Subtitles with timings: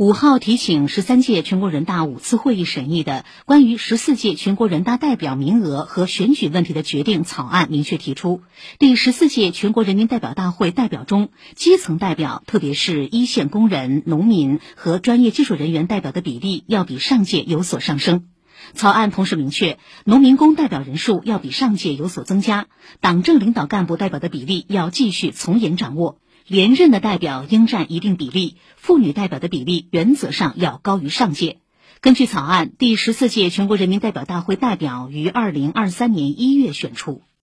[0.00, 8.40] 五号提请十三届全国人大五次会议审议的关于十四届全国人大代表名额和选举问题的决定草案明确提出，
[8.78, 18.24] 第十四届全国人民代表大会代表中，基层代表，特别是一线工人、农民和专业技术人员代表的比例要比上届有所上升。
[18.72, 22.68] 草案同时明确，农民工代表人数要比上届有所增加，
[23.00, 26.16] 党政领导干部代表的比例要继续从严掌握。
[26.50, 31.58] 连任的代表应占一定比例，妇女代表的比例原则上要高于上届。
[32.00, 37.22] 根据草案，第十四届全国人民代表大会代表于二零二三年一月选出。